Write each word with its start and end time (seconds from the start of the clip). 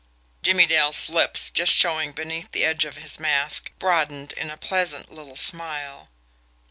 Jimmie 0.41 0.65
Dale's 0.65 1.09
lips, 1.09 1.51
just 1.51 1.73
showing 1.75 2.11
beneath 2.11 2.51
the 2.53 2.65
edge 2.65 2.85
of 2.85 2.97
his 2.97 3.19
mask, 3.19 3.71
broadened 3.77 4.33
in 4.33 4.49
a 4.49 4.57
pleasant 4.57 5.11
little 5.13 5.35
smile. 5.37 6.09